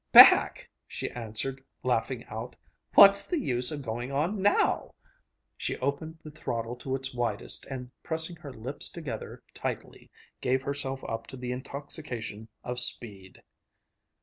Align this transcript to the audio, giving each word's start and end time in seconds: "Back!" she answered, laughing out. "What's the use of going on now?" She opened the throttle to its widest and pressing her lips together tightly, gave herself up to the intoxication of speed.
"Back!" 0.11 0.67
she 0.87 1.11
answered, 1.11 1.63
laughing 1.83 2.25
out. 2.25 2.55
"What's 2.95 3.27
the 3.27 3.37
use 3.39 3.71
of 3.71 3.83
going 3.83 4.11
on 4.11 4.41
now?" 4.41 4.95
She 5.55 5.77
opened 5.77 6.17
the 6.23 6.31
throttle 6.31 6.75
to 6.77 6.95
its 6.95 7.13
widest 7.13 7.65
and 7.67 7.91
pressing 8.01 8.37
her 8.37 8.51
lips 8.51 8.89
together 8.89 9.43
tightly, 9.53 10.09
gave 10.41 10.63
herself 10.63 11.03
up 11.07 11.27
to 11.27 11.37
the 11.37 11.51
intoxication 11.51 12.47
of 12.63 12.79
speed. 12.79 13.43